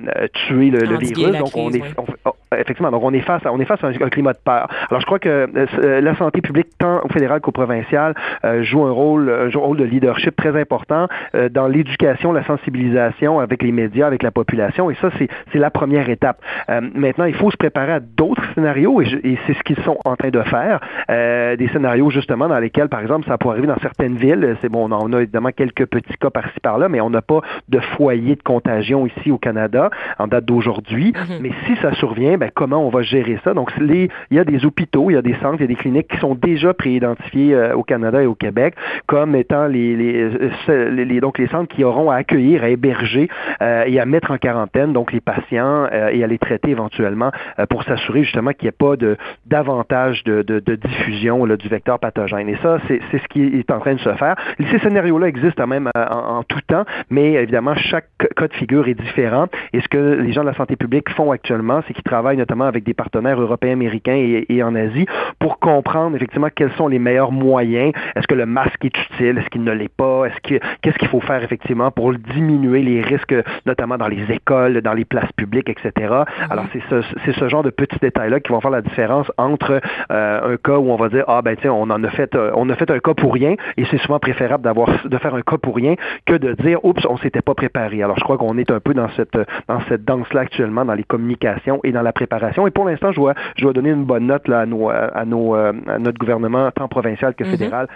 tuer 0.47 0.71
le, 0.71 0.99
virus. 0.99 1.39
Donc 1.39 1.57
on 1.57 1.71
est 1.71 1.83
oh, 2.25 2.33
effectivement, 2.59 2.91
donc 2.91 3.03
on 3.03 3.13
est 3.13 3.21
face 3.21 3.45
à 3.47 3.53
on 3.53 3.61
est 3.61 3.65
face 3.65 3.83
à 3.83 3.89
un, 3.89 3.93
climat 3.93 4.33
de 4.33 4.39
peur. 4.45 4.69
Alors 4.91 5.01
je 5.01 5.07
crois 5.07 5.19
que 5.19 5.49
la 5.83 6.15
santé 6.17 6.41
publique, 6.41 6.69
tant 6.79 7.01
au 7.05 7.09
fédéral 7.09 7.41
qu'au 7.41 7.53
provincial, 7.53 8.15
joue 8.63 8.85
un 8.85 8.91
rôle, 8.91 9.51
rôle 9.55 9.79
de 9.79 9.85
leadership 9.85 10.37
très 10.37 10.59
important 10.61 11.09
euh, 11.35 11.49
dans 11.49 11.67
l'éducation, 11.67 12.33
la 12.33 12.45
sensibilisation 12.45 13.41
avec 13.41 13.63
les 13.63 13.73
médias, 13.73 14.07
avec 14.07 14.23
la 14.23 14.31
population. 14.31 14.91
Et 14.91 14.95
ça, 15.01 15.11
c'est 15.19 15.59
la 15.59 15.71
première 15.71 16.09
étape. 16.09 16.41
Euh, 16.69 16.81
maintenant, 16.95 17.25
il 17.25 17.35
faut 17.35 17.51
se 17.51 17.57
préparer 17.57 17.93
à 17.93 18.01
d'autres 18.01 18.43
scénarios 18.55 19.01
et, 19.01 19.07
et 19.25 19.39
c'est 19.47 19.55
ce 19.55 19.63
qu'ils 19.63 19.83
sont 19.85 19.99
en 20.05 20.17
train 20.17 20.31
de 20.31 20.43
faire. 20.43 20.81
Euh, 21.11 21.57
des 21.57 21.69
scénarios 21.69 22.11
justement 22.11 22.49
dans 22.49 22.59
lesquels, 22.59 22.89
par 22.89 23.01
exemple, 23.01 23.27
ça 23.27 23.39
pourrait 23.39 23.55
arriver 23.55 23.69
dans 23.69 23.81
certaines 23.81 24.17
villes. 24.17 24.57
C'est 24.61 24.69
bon, 24.69 24.91
on 24.91 25.13
a 25.13 25.21
évidemment 25.21 25.51
quelques 25.51 25.87
petits 25.87 26.17
cas 26.19 26.31
par-ci 26.31 26.59
par-là, 26.61 26.89
mais 26.89 27.01
on 27.01 27.11
n'a 27.11 27.23
pas 27.23 27.41
de 27.69 27.81
foyer 27.97 28.37
de 28.37 28.43
contagion 28.43 29.07
ici 29.07 29.31
au 29.31 29.39
Canada 29.39 29.91
en 30.19 30.27
date 30.27 30.45
d'aujourd'hui. 30.45 31.13
Mm-hmm. 31.13 31.39
Mais 31.41 31.51
si 31.67 31.77
ça 31.81 31.93
survient, 31.95 32.37
ben, 32.45 32.51
comment 32.55 32.85
on 32.87 32.91
va 32.91 33.03
gérer 33.03 33.39
ça? 33.45 33.55
Donc, 33.55 33.71
les, 33.79 34.09
il 34.31 34.37
y 34.37 34.41
a 34.41 34.45
des 34.45 34.65
hôpitaux, 34.65 35.11
il 35.11 35.15
y 35.15 35.17
a 35.17 35.23
des 35.23 35.37
centres, 35.43 35.57
il 35.59 35.63
y 35.63 35.65
a 35.65 35.69
des 35.69 35.77
cliniques 35.77 36.09
qui 36.09 36.19
sont 36.19 36.35
déjà 36.35 36.75
préidentifiés 36.75 37.57
au 37.75 37.83
Canada 37.83 38.23
et 38.23 38.27
au 38.27 38.35
Québec 38.35 38.75
comme 39.07 39.35
étant 39.35 39.65
euh, 39.65 39.69
les, 39.69 41.05
les, 41.05 41.21
donc 41.21 41.39
les 41.39 41.49
centres 41.49 41.75
qui 41.75 41.85
auront 41.85 42.11
à 42.11 42.17
accueillir, 42.17 42.65
à 42.65 42.69
héberger 42.69 43.29
euh, 43.61 43.85
et 43.87 44.01
à 44.01 44.07
mettre 44.07 44.31
en 44.31 44.39
quarantaine 44.39 44.93
donc 44.93 45.13
les 45.13 45.21
patients 45.21 45.87
euh, 45.93 46.09
et 46.13 46.25
à 46.25 46.27
les 46.27 46.39
traiter 46.39 46.71
éventuellement 46.71 47.31
pour 47.69 47.85
s'assurer 47.85 48.25
justement 48.25 48.53
qu'il 48.53 48.65
n'y 48.65 48.69
ait 48.69 48.73
pas 48.73 48.97
de 48.97 49.17
davantage 49.47 50.25
de, 50.25 50.43
de, 50.43 50.61
de 50.61 50.75
diffusion 50.77 51.45
là, 51.45 51.57
du 51.57 51.69
vecteur 51.69 51.99
pathogène. 51.99 52.49
Et 52.49 52.57
ça, 52.63 52.79
c'est 52.89 53.01
ce 53.13 53.29
qui 53.29 53.43
est 53.43 53.71
en 53.71 53.81
train 53.81 53.95
de 53.95 54.01
se 54.01 54.15
faire. 54.15 54.37
Ces 54.71 54.79
scénarios-là 54.79 55.29
existent 55.29 55.67
même 55.67 55.91
en, 55.95 56.43
tout 56.45 56.61
temps, 56.67 56.85
mais 57.11 57.35
évidemment, 57.35 57.75
chaque 57.75 58.09
cas 58.37 58.49
de 58.49 58.55
figure 58.55 58.89
est 58.89 58.95
différent. 58.95 59.47
Et 59.73 59.81
ce 59.81 59.89
que 59.89 59.99
les 59.99 60.33
gens 60.33 60.43
de 60.43 60.49
la 60.49 60.55
santé 60.55 60.77
publique 60.77 61.11
font 61.11 61.31
actuellement, 61.31 61.83
c'est 61.87 61.95
qu'ils 61.95 62.03
travaillent 62.03 62.32
notamment 62.37 62.65
avec 62.65 62.85
des 62.85 62.95
partenaires 62.95 63.41
européens, 63.41 63.73
américains 63.73 64.15
et, 64.15 64.47
et 64.49 64.63
en 64.63 64.75
Asie 64.75 65.07
pour 65.39 65.59
comprendre 65.59 66.17
effectivement 66.17 66.49
quels 66.55 66.73
sont 66.73 66.89
les 66.89 66.99
meilleurs 66.99 67.33
moyens. 67.33 67.93
Est-ce 68.17 68.27
que 68.27 68.35
le 68.35 68.47
masque 68.47 68.85
est 68.85 68.97
utile? 68.97 69.39
Est-ce 69.39 69.49
qu'il 69.51 69.65
ne 69.65 69.73
l'est 69.73 69.95
pas? 69.95 70.27
Est-ce 70.27 70.41
que 70.41 70.65
qu'est-ce 70.81 70.99
qu'il 70.99 71.09
faut 71.09 71.21
faire 71.21 71.43
effectivement 71.43 71.91
pour 71.91 72.13
diminuer 72.15 72.83
les 72.83 73.03
risques, 73.03 73.35
notamment 73.67 73.99
dans 73.99 74.09
les 74.09 74.23
écoles, 74.31 74.81
dans 74.81 74.93
les 74.95 75.05
places 75.05 75.33
publiques, 75.33 75.69
etc. 75.69 75.93
Mhm. 75.99 76.25
Alors 76.51 76.65
c'est 76.73 76.83
ce, 76.91 77.03
c'est 77.25 77.33
ce 77.33 77.49
genre 77.49 77.63
de 77.63 77.71
petits 77.71 77.99
détails-là 78.01 78.41
qui 78.41 78.53
vont 78.53 78.61
faire 78.61 78.71
la 78.71 78.83
différence 78.83 79.31
entre 79.37 79.81
euh, 80.11 80.55
un 80.55 80.57
cas 80.57 80.79
où 80.79 80.91
on 80.91 80.97
va 80.97 81.09
dire 81.09 81.25
ah 81.29 81.43
ben 81.43 81.57
tiens 81.61 81.73
on 81.73 81.91
en 81.91 82.03
a 82.05 82.11
fait 82.11 82.35
euh, 82.35 82.51
on 82.55 82.69
a 82.69 82.75
fait 82.75 82.91
un 82.91 82.99
cas 82.99 83.15
pour 83.15 83.33
rien 83.35 83.55
et 83.77 83.85
c'est 83.91 83.99
souvent 83.99 84.19
préférable 84.19 84.65
d'avoir 84.65 84.89
de 85.05 85.19
faire 85.19 85.35
un 85.35 85.43
cas 85.43 85.59
pour 85.59 85.77
rien 85.77 85.95
que 86.27 86.35
de 86.35 86.53
dire 86.55 86.85
oups 86.85 87.05
on 87.09 87.17
s'était 87.19 87.43
pas 87.43 87.55
préparé. 87.55 88.03
Alors 88.03 88.19
je 88.19 88.25
crois 88.25 88.39
qu'on 88.39 88.57
est 88.59 88.71
un 88.71 88.81
peu 88.81 88.95
dans 88.95 89.09
cette 89.17 89.39
dans 89.69 89.81
cette 89.89 90.05
danse-là 90.05 90.43
actuellement 90.43 90.85
dans 90.85 90.95
les 90.95 91.05
communications 91.05 91.81
et 91.85 91.93
dans 91.93 92.03
la 92.03 92.12
préparation. 92.13 92.67
Et 92.67 92.71
pour 92.71 92.85
l'instant 92.85 93.13
je 93.13 93.17
dois 93.17 93.35
je 93.57 93.63
dois 93.63 93.73
donner 93.73 93.91
une 93.91 94.05
bonne 94.05 94.27
note 94.27 94.49
là, 94.49 94.61
à 94.61 94.67
nos 94.67 94.89
à 94.91 95.25
nos 95.25 95.55
à 95.55 95.73
notre 95.99 96.19
gouvernement 96.19 96.71
tant 96.71 96.89
provincial 96.89 97.35
que 97.35 97.45
mhm. 97.45 97.51
fédéral 97.51 97.89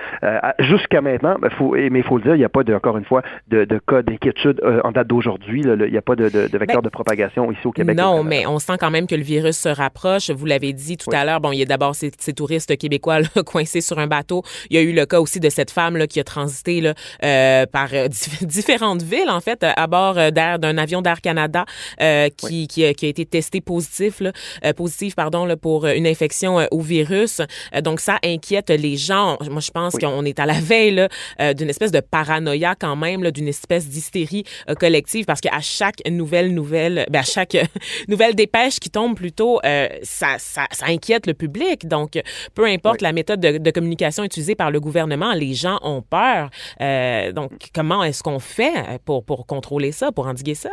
jusqu'à 0.61 1.01
maintenant 1.01 1.37
ben, 1.39 1.51
faut, 1.51 1.75
mais 1.75 1.99
il 1.99 2.03
faut 2.03 2.19
le 2.19 2.23
dire, 2.23 2.35
il 2.35 2.39
n'y 2.39 2.45
a 2.45 2.49
pas, 2.49 2.63
de, 2.63 2.75
encore 2.75 2.97
une 2.97 3.05
fois, 3.05 3.23
de, 3.49 3.65
de 3.65 3.79
cas 3.79 4.03
d'inquiétude 4.03 4.61
euh, 4.65 4.81
en 4.85 4.93
date 4.93 5.07
d'aujourd'hui. 5.09 5.63
Il 5.63 5.91
n'y 5.91 5.97
a 5.97 6.03
pas 6.03 6.17
de, 6.17 6.29
de, 6.29 6.59
vecteur 6.59 6.83
ben, 6.83 6.87
de 6.87 6.89
propagation 6.89 7.51
ici 7.51 7.67
au 7.67 7.73
Québec. 7.73 7.97
Non, 7.97 8.23
mais 8.23 8.47
on 8.47 8.59
sent 8.59 8.77
quand 8.79 8.91
même 8.91 9.07
que 9.07 9.15
le 9.15 9.23
virus 9.23 9.59
se 9.59 9.69
rapproche. 9.69 10.31
Vous 10.31 10.47
l'avez 10.47 10.73
dit 10.73 10.97
tout 10.97 11.11
à 11.13 11.25
l'heure. 11.25 11.41
Bon, 11.41 11.53
il 11.53 11.59
y 11.59 11.63
a 11.63 11.67
d'abord 11.67 11.95
ces, 11.95 12.11
touristes 12.11 12.77
québécois 12.77 13.19
coincés 13.47 13.81
sur 13.81 13.99
un 13.99 14.07
bateau. 14.07 14.43
Il 14.71 14.77
y 14.77 14.79
a 14.79 14.83
eu 14.83 14.93
le 14.93 15.07
cas 15.07 15.21
aussi 15.21 15.41
de 15.41 15.49
cette 15.49 15.71
femme 15.71 15.97
là, 15.97 16.07
qui 16.07 16.21
a 16.21 16.25
transité 16.25 16.81
là, 16.81 16.95
euh, 17.25 17.67
par 17.67 17.89
euh, 17.93 18.09
différentes 18.43 19.03
villes, 19.03 19.31
en 19.31 19.41
fait, 19.41 19.65
à 19.65 19.87
bord 19.87 20.15
d'un 20.33 20.79
avion 20.79 21.03
d'Air 21.03 21.21
Canada 21.21 21.65
qui, 22.37 22.69
qui, 22.69 22.85
a, 22.85 22.95
qui, 22.95 23.07
a, 23.07 23.09
été 23.09 23.25
testé 23.25 23.61
positif 23.61 24.06
positif, 24.07 24.21
là, 24.63 24.73
positif 24.75 25.15
pardon, 25.15 25.45
là, 25.45 25.57
pour 25.57 25.87
une 25.87 26.07
infection 26.07 26.67
au 26.71 26.81
virus. 26.81 27.41
donc, 27.83 28.01
ça 28.01 28.19
inquiète 28.25 28.71
les 28.71 28.97
gens. 28.97 29.39
Moi, 29.51 29.61
je 29.61 29.71
pense 29.71 29.95
qu'on 29.95 30.25
est 30.25 30.39
à 30.39 30.47
la 30.47 30.61
veille 30.61 31.07
d'une 31.55 31.69
espèce 31.69 31.93
de 31.93 32.01
paranoïa 32.01 32.75
quand 32.75 32.97
même, 32.97 33.31
d'une 33.31 33.49
espèce 33.49 33.89
d'hystérie 33.89 34.45
collective 34.79 35.25
parce 35.25 35.41
qu'à 35.41 35.61
chaque 35.61 36.07
nouvelle 36.09 36.55
nouvelle, 36.55 37.07
ben, 37.11 37.21
à 37.21 37.23
chaque 37.23 37.57
nouvelle 38.09 38.35
dépêche 38.35 38.79
qui 38.79 38.91
tombe 38.91 39.17
plutôt, 39.17 39.61
ça, 40.03 40.39
ça, 40.39 40.67
ça, 40.71 40.87
inquiète 40.87 41.27
le 41.27 41.35
public. 41.35 41.87
Donc, 41.87 42.21
peu 42.55 42.67
importe 42.67 43.03
la 43.03 43.13
méthode 43.13 43.41
de, 43.41 43.59
de, 43.59 43.71
communication 43.71 44.25
utilisée 44.25 44.55
par 44.55 44.71
le 44.71 44.81
gouvernement, 44.81 45.33
les 45.33 45.55
gens 45.55 45.79
ont 45.83 46.03
peur. 46.03 46.51
donc, 47.33 47.53
comment 47.75 48.05
est-ce 48.05 48.23
qu'on 48.23 48.39
fait 48.39 49.01
pour, 49.05 49.25
pour 49.25 49.47
contrôler 49.47 49.93
ça, 49.93 50.13
pour 50.13 50.27
endiguer 50.27 50.55
ça? 50.55 50.71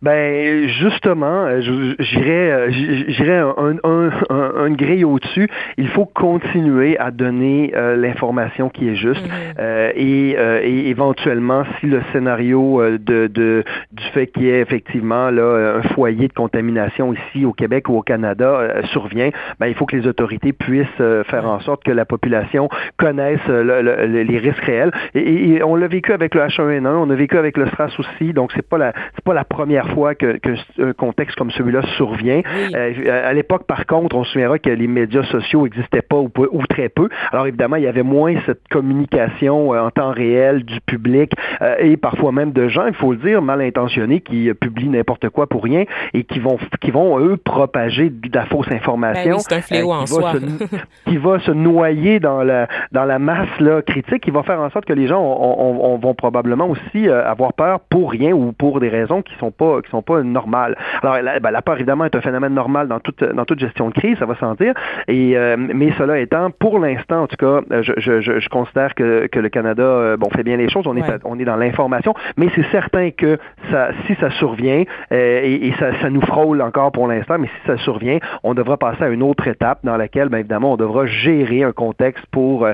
Ben 0.00 0.68
justement, 0.68 1.46
euh, 1.46 1.60
j'irais 1.60 2.50
euh, 2.50 2.70
j'irais 2.70 3.38
un, 3.38 3.76
un, 3.82 4.10
un, 4.30 4.66
une 4.66 4.76
grille 4.76 5.04
au-dessus. 5.04 5.48
Il 5.76 5.88
faut 5.88 6.06
continuer 6.06 6.96
à 6.98 7.10
donner 7.10 7.72
euh, 7.74 7.96
l'information 7.96 8.68
qui 8.68 8.88
est 8.88 8.94
juste 8.94 9.26
mm-hmm. 9.26 9.92
et, 9.96 10.30
et, 10.30 10.88
éventuellement, 10.88 11.64
si 11.78 11.86
le 11.86 12.02
scénario 12.12 12.80
de, 12.98 13.26
de 13.26 13.64
du 13.92 14.04
fait 14.14 14.28
qu'il 14.28 14.44
y 14.44 14.50
ait 14.50 14.60
effectivement 14.60 15.30
là 15.30 15.78
un 15.78 15.82
foyer 15.94 16.28
de 16.28 16.32
contamination 16.32 17.12
ici 17.12 17.44
au 17.44 17.52
Québec 17.52 17.88
ou 17.88 17.96
au 17.96 18.02
Canada 18.02 18.82
survient, 18.92 19.30
ben 19.58 19.66
il 19.66 19.74
faut 19.74 19.86
que 19.86 19.96
les 19.96 20.06
autorités 20.06 20.52
puissent 20.52 20.86
faire 20.96 21.46
en 21.46 21.60
sorte 21.60 21.82
que 21.82 21.90
la 21.90 22.04
population 22.04 22.68
connaisse 22.96 23.44
les 23.48 24.38
risques 24.38 24.64
réels. 24.64 24.92
Et, 25.14 25.60
on 25.62 25.74
l'a 25.74 25.88
vécu 25.88 26.12
avec 26.12 26.34
le 26.34 26.42
H1N1, 26.42 26.86
on 26.86 27.10
a 27.10 27.14
vécu 27.14 27.36
avec 27.36 27.56
le 27.56 27.66
SRAS 27.66 27.94
aussi, 27.98 28.32
donc 28.32 28.52
c'est 28.54 28.66
pas 28.66 28.78
la 28.78 28.92
c'est 29.14 29.24
pas 29.24 29.34
la 29.34 29.44
première 29.44 29.87
fois 29.94 30.14
que, 30.14 30.38
un 30.78 30.92
contexte 30.92 31.36
comme 31.36 31.50
celui-là 31.50 31.82
survient. 31.96 32.42
Euh, 32.74 33.28
à 33.28 33.32
l'époque, 33.32 33.64
par 33.66 33.86
contre, 33.86 34.16
on 34.16 34.24
se 34.24 34.32
souviendra 34.32 34.58
que 34.58 34.70
les 34.70 34.86
médias 34.86 35.24
sociaux 35.24 35.64
n'existaient 35.64 36.02
pas 36.02 36.16
ou, 36.16 36.30
ou, 36.52 36.66
très 36.66 36.88
peu. 36.88 37.08
Alors 37.32 37.46
évidemment, 37.46 37.76
il 37.76 37.84
y 37.84 37.86
avait 37.86 38.02
moins 38.02 38.34
cette 38.46 38.66
communication 38.68 39.74
euh, 39.74 39.80
en 39.80 39.90
temps 39.90 40.12
réel 40.12 40.64
du 40.64 40.80
public 40.80 41.32
euh, 41.62 41.76
et 41.78 41.96
parfois 41.96 42.32
même 42.32 42.52
de 42.52 42.68
gens, 42.68 42.86
il 42.86 42.94
faut 42.94 43.12
le 43.12 43.18
dire, 43.18 43.42
mal 43.42 43.60
intentionnés 43.60 44.20
qui 44.20 44.50
publient 44.54 44.88
n'importe 44.88 45.28
quoi 45.30 45.46
pour 45.46 45.64
rien 45.64 45.84
et 46.14 46.24
qui 46.24 46.38
vont, 46.38 46.58
qui 46.80 46.90
vont 46.90 47.18
eux 47.18 47.36
propager 47.36 48.10
de 48.10 48.34
la 48.34 48.46
fausse 48.46 48.70
information. 48.70 49.36
Ben 49.36 49.38
c'est 49.38 49.54
un 49.54 49.62
fléau 49.62 49.92
en 49.92 50.06
soi. 50.06 50.34
qui 51.06 51.16
va 51.16 51.38
se 51.40 51.50
noyer 51.50 52.20
dans 52.20 52.42
la 52.42 52.68
dans 52.92 53.04
la 53.04 53.18
masse 53.18 53.48
là, 53.60 53.82
critique, 53.82 54.22
qui 54.22 54.30
va 54.30 54.42
faire 54.42 54.60
en 54.60 54.70
sorte 54.70 54.84
que 54.84 54.92
les 54.92 55.06
gens 55.06 55.98
vont 56.00 56.14
probablement 56.14 56.68
aussi 56.68 57.08
avoir 57.08 57.52
peur 57.52 57.80
pour 57.80 58.10
rien 58.10 58.32
ou 58.32 58.52
pour 58.52 58.80
des 58.80 58.88
raisons 58.88 59.22
qui 59.22 59.34
sont 59.38 59.50
pas 59.50 59.77
qui 59.82 59.90
sont 59.90 60.02
pas 60.02 60.22
normales. 60.22 60.76
Alors, 61.02 61.20
la, 61.22 61.40
ben, 61.40 61.50
la 61.50 61.62
peur, 61.62 61.76
évidemment, 61.76 62.04
est 62.04 62.14
un 62.14 62.20
phénomène 62.20 62.54
normal 62.54 62.88
dans 62.88 63.00
toute, 63.00 63.22
dans 63.22 63.44
toute 63.44 63.58
gestion 63.58 63.88
de 63.88 63.94
crise, 63.94 64.18
ça 64.18 64.26
va 64.26 64.34
sentir. 64.36 64.74
Et, 65.06 65.36
euh, 65.36 65.56
mais 65.58 65.92
cela 65.98 66.18
étant, 66.18 66.50
pour 66.50 66.78
l'instant, 66.78 67.22
en 67.22 67.26
tout 67.26 67.36
cas, 67.36 67.60
euh, 67.70 67.82
je, 67.82 67.92
je, 67.98 68.40
je, 68.40 68.48
considère 68.48 68.94
que, 68.94 69.26
que 69.26 69.38
le 69.38 69.48
Canada 69.48 69.82
euh, 69.82 70.16
bon, 70.16 70.28
fait 70.30 70.42
bien 70.42 70.56
les 70.56 70.68
choses. 70.68 70.86
On, 70.86 70.96
est, 70.96 71.04
on 71.24 71.38
est 71.38 71.44
dans 71.44 71.56
l'information, 71.56 72.14
mais 72.36 72.48
c'est 72.54 72.66
certain 72.70 73.10
que 73.10 73.38
ça, 73.70 73.90
si 74.06 74.14
ça 74.16 74.30
survient, 74.30 74.84
et, 75.10 75.68
et 75.68 75.74
ça, 75.78 75.98
ça, 76.00 76.10
nous 76.10 76.20
frôle 76.22 76.62
encore 76.62 76.92
pour 76.92 77.06
l'instant, 77.06 77.36
mais 77.38 77.48
si 77.48 77.66
ça 77.66 77.76
survient, 77.78 78.18
on 78.42 78.54
devra 78.54 78.76
passer 78.76 79.04
à 79.04 79.08
une 79.08 79.22
autre 79.22 79.46
étape 79.46 79.80
dans 79.84 79.96
laquelle, 79.96 80.28
bien 80.28 80.38
évidemment, 80.38 80.72
on 80.72 80.76
devra 80.76 81.06
gérer 81.06 81.62
un 81.62 81.72
contexte 81.72 82.24
pour, 82.30 82.66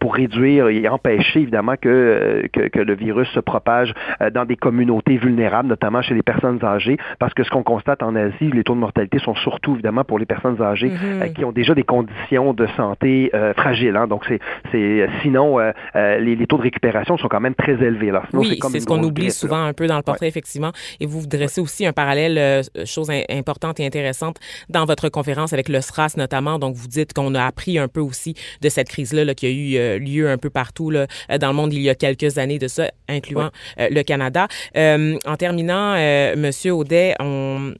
pour 0.00 0.14
réduire 0.14 0.68
et 0.68 0.88
empêcher, 0.88 1.40
évidemment, 1.40 1.74
que, 1.80 2.48
que, 2.52 2.68
que 2.68 2.80
le 2.80 2.94
virus 2.94 3.28
se 3.28 3.40
propage 3.40 3.92
dans 4.32 4.44
des 4.44 4.56
communautés 4.56 5.16
vulnérables, 5.16 5.68
notamment 5.68 6.02
chez 6.02 6.14
les 6.14 6.22
personnes 6.22 6.47
âgées, 6.62 6.96
parce 7.18 7.34
que 7.34 7.44
ce 7.44 7.50
qu'on 7.50 7.62
constate 7.62 8.02
en 8.02 8.14
Asie, 8.16 8.50
les 8.52 8.64
taux 8.64 8.74
de 8.74 8.80
mortalité 8.80 9.18
sont 9.18 9.34
surtout 9.36 9.74
évidemment 9.74 10.04
pour 10.04 10.18
les 10.18 10.26
personnes 10.26 10.60
âgées 10.62 10.88
mhm. 10.88 11.22
euh, 11.22 11.28
qui 11.28 11.44
ont 11.44 11.52
déjà 11.52 11.74
des 11.74 11.82
conditions 11.82 12.52
de 12.52 12.66
santé 12.76 13.30
euh, 13.34 13.54
fragiles. 13.54 13.96
Hein. 13.96 14.06
Donc 14.06 14.24
c'est, 14.72 15.08
sinon 15.22 15.58
euh, 15.60 15.72
les, 15.94 16.36
les, 16.36 16.46
taux 16.46 16.58
de 16.58 16.62
récupération 16.62 17.16
sont 17.18 17.28
quand 17.28 17.40
même 17.40 17.54
très 17.54 17.72
élevés. 17.72 18.10
Là. 18.10 18.22
oui, 18.32 18.58
c'est, 18.70 18.80
ce 18.80 18.86
qu'on 18.86 19.02
oublie 19.02 19.30
souvent 19.30 19.62
un 19.64 19.72
peu 19.72 19.86
dans 19.86 19.96
le 19.96 20.02
portrait 20.02 20.28
effectivement. 20.28 20.72
Et 21.00 21.06
vous, 21.06 21.20
vous 21.20 21.26
dressez 21.26 21.60
aussi 21.60 21.86
un 21.86 21.92
parallèle, 21.92 22.62
chose 22.84 23.10
importante 23.30 23.80
et 23.80 23.86
intéressante 23.86 24.36
dans 24.68 24.84
votre 24.84 25.08
conférence 25.08 25.52
avec 25.52 25.68
le 25.68 25.80
SRAS 25.80 26.14
notamment. 26.16 26.58
Donc 26.58 26.74
vous 26.74 26.88
dites 26.88 27.12
qu'on 27.12 27.34
a 27.34 27.44
appris 27.44 27.78
un 27.78 27.88
peu 27.88 28.00
aussi 28.00 28.34
de 28.62 28.68
cette 28.68 28.88
crise-là 28.88 29.24
là, 29.24 29.34
qui 29.34 29.46
a 29.46 29.50
eu 29.50 29.98
lieu 29.98 30.30
un 30.30 30.38
peu 30.38 30.50
partout 30.50 30.90
là, 30.90 31.06
dans 31.40 31.48
le 31.48 31.54
monde 31.54 31.72
il 31.72 31.82
y 31.82 31.90
a 31.90 31.94
quelques 31.94 32.38
années 32.38 32.58
de 32.58 32.68
ça, 32.68 32.90
incluant 33.08 33.50
le 33.78 34.02
Canada. 34.02 34.46
en 34.76 35.36
terminant, 35.36 35.94
Monsieur 36.38 36.72
Audet, 36.72 37.14
on, 37.20 37.74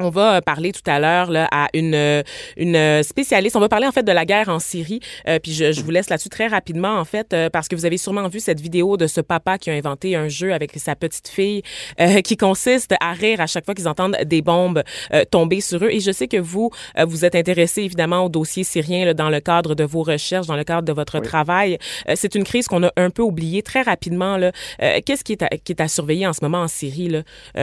on 0.00 0.10
va 0.10 0.40
parler 0.42 0.72
tout 0.72 0.82
à 0.86 0.98
l'heure 0.98 1.30
là, 1.30 1.48
à 1.50 1.68
une, 1.74 2.22
une 2.56 3.02
spécialiste. 3.02 3.56
On 3.56 3.60
va 3.60 3.68
parler 3.68 3.86
en 3.86 3.92
fait 3.92 4.02
de 4.02 4.12
la 4.12 4.24
guerre 4.24 4.48
en 4.48 4.58
Syrie. 4.58 5.00
Euh, 5.26 5.38
puis 5.38 5.52
je, 5.52 5.72
je, 5.72 5.82
vous 5.82 5.90
laisse 5.90 6.10
là-dessus 6.10 6.28
très 6.28 6.46
rapidement 6.46 6.98
en 6.98 7.04
fait 7.04 7.32
euh, 7.32 7.50
parce 7.50 7.68
que 7.68 7.76
vous 7.76 7.84
avez 7.84 7.98
sûrement 7.98 8.28
vu 8.28 8.40
cette 8.40 8.60
vidéo 8.60 8.96
de 8.96 9.06
ce 9.06 9.20
papa 9.20 9.58
qui 9.58 9.70
a 9.70 9.72
inventé 9.72 10.16
un 10.16 10.28
jeu 10.28 10.52
avec 10.52 10.72
sa 10.76 10.94
petite 10.94 11.28
fille 11.28 11.62
euh, 12.00 12.20
qui 12.22 12.36
consiste 12.36 12.94
à 13.00 13.12
rire 13.12 13.40
à 13.40 13.46
chaque 13.46 13.64
fois 13.64 13.74
qu'ils 13.74 13.88
entendent 13.88 14.16
des 14.24 14.42
bombes 14.42 14.82
tomber 15.30 15.60
sur 15.60 15.84
eux. 15.84 15.90
Et 15.90 16.00
je 16.00 16.12
sais 16.12 16.28
que 16.28 16.36
vous 16.36 16.70
vous 17.06 17.24
êtes 17.24 17.34
intéressé 17.34 17.82
évidemment 17.82 18.24
au 18.24 18.28
dossier 18.28 18.64
syrien 18.64 19.04
là, 19.04 19.14
dans 19.14 19.30
le 19.30 19.40
cadre 19.40 19.74
de 19.74 19.84
vos 19.84 20.02
recherches, 20.02 20.46
dans 20.46 20.56
le 20.56 20.64
cadre 20.64 20.82
de 20.82 20.92
votre 20.92 21.20
travail. 21.20 21.78
C'est 22.14 22.34
une 22.34 22.44
crise 22.44 22.66
qu'on 22.68 22.82
a 22.84 22.92
un 22.96 23.10
peu 23.10 23.22
oubliée 23.22 23.62
très 23.62 23.82
rapidement. 23.82 24.36
Là. 24.36 24.52
Qu'est-ce 24.78 25.24
qui 25.24 25.32
est, 25.32 25.42
à, 25.42 25.48
qui 25.48 25.72
est 25.72 25.80
à 25.80 25.88
surveiller 25.88 26.26
en 26.26 26.32
ce 26.32 26.40
moment 26.42 26.62
en 26.62 26.68
Syrie 26.68 27.08
là? 27.08 27.22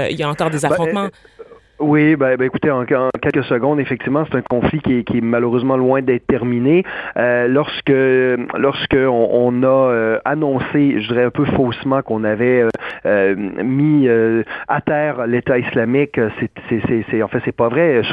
Il 0.10 0.18
y 0.18 0.24
a 0.24 0.30
encore 0.30 0.50
des 0.50 0.60
ben, 0.60 0.72
affrontements. 0.72 1.10
Oui, 1.80 2.16
ben, 2.16 2.38
ben 2.38 2.46
écoutez, 2.46 2.72
en, 2.72 2.86
quelques 2.86 3.44
secondes, 3.44 3.82
effectivement, 3.82 4.24
c'est 4.32 4.38
un 4.38 4.42
conflit 4.42 4.80
qui 4.80 5.00
est, 5.00 5.04
qui 5.04 5.18
est 5.18 5.22
malheureusement 5.22 5.76
loin 5.76 6.02
d'être 6.02 6.26
terminé. 6.26 6.86
Euh, 7.18 7.50
lorsque 7.50 7.92
lorsque 8.58 8.96
on, 8.96 9.30
on 9.32 9.64
a 9.64 9.68
euh, 9.68 10.20
annoncé, 10.24 11.02
je 11.02 11.08
dirais 11.10 11.26
un 11.26 11.32
peu 11.32 11.44
faussement, 11.44 12.02
qu'on 12.02 12.24
avait 12.24 12.62
euh, 12.62 12.70
euh 13.06 13.36
mis 13.36 14.08
euh, 14.08 14.44
à 14.70 14.80
terre 14.80 15.28
l'État 15.28 15.58
islamique, 15.58 16.18
c'est 16.70 17.22
en 17.22 17.28
fait 17.28 17.42
c'est 17.44 17.56
pas 17.56 17.68
vrai. 17.68 18.04